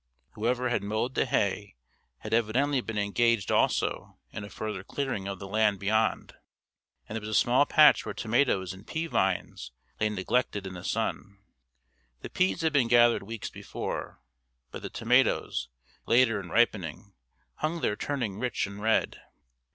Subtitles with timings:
[0.31, 1.75] Whoever had mowed the hay
[2.21, 6.33] had evidently been engaged also in a further clearing of the land beyond,
[7.07, 10.83] and there was a small patch where tomatoes and pea vines lay neglected in the
[10.83, 11.37] sun;
[12.21, 14.19] the peas had been gathered weeks before,
[14.71, 15.69] but the tomatoes,
[16.07, 17.13] later in ripening,
[17.57, 19.21] hung there turning rich and red.